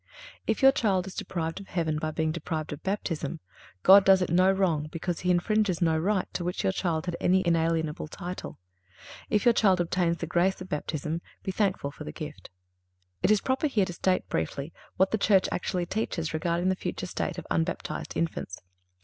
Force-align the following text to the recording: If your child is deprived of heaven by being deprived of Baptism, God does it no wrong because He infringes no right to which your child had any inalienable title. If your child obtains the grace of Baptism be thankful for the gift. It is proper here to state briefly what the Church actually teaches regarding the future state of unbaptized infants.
If 0.47 0.63
your 0.63 0.71
child 0.71 1.05
is 1.05 1.13
deprived 1.13 1.59
of 1.59 1.67
heaven 1.67 1.99
by 1.99 2.09
being 2.09 2.31
deprived 2.31 2.73
of 2.73 2.81
Baptism, 2.81 3.39
God 3.83 4.03
does 4.03 4.23
it 4.23 4.31
no 4.31 4.51
wrong 4.51 4.87
because 4.91 5.19
He 5.19 5.29
infringes 5.29 5.79
no 5.79 5.95
right 5.95 6.25
to 6.33 6.43
which 6.43 6.63
your 6.63 6.71
child 6.73 7.05
had 7.05 7.15
any 7.21 7.45
inalienable 7.45 8.07
title. 8.07 8.57
If 9.29 9.45
your 9.45 9.53
child 9.53 9.79
obtains 9.79 10.17
the 10.17 10.25
grace 10.25 10.59
of 10.59 10.69
Baptism 10.69 11.21
be 11.43 11.51
thankful 11.51 11.91
for 11.91 12.03
the 12.03 12.11
gift. 12.11 12.49
It 13.21 13.29
is 13.29 13.41
proper 13.41 13.67
here 13.67 13.85
to 13.85 13.93
state 13.93 14.27
briefly 14.27 14.73
what 14.97 15.11
the 15.11 15.19
Church 15.19 15.47
actually 15.51 15.85
teaches 15.85 16.33
regarding 16.33 16.69
the 16.69 16.75
future 16.75 17.05
state 17.05 17.37
of 17.37 17.45
unbaptized 17.51 18.17
infants. 18.17 18.57